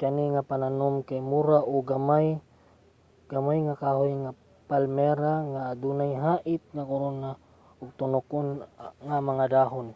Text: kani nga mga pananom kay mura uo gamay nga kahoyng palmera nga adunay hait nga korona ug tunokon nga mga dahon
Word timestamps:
kani 0.00 0.24
nga 0.32 0.42
mga 0.42 0.48
pananom 0.50 0.94
kay 1.08 1.20
mura 1.30 1.58
uo 1.74 1.80
gamay 3.30 3.58
nga 3.66 3.74
kahoyng 3.82 4.24
palmera 4.68 5.32
nga 5.50 5.60
adunay 5.72 6.12
hait 6.24 6.62
nga 6.74 6.84
korona 6.90 7.30
ug 7.80 7.88
tunokon 7.98 8.48
nga 9.06 9.18
mga 9.28 9.44
dahon 9.54 9.86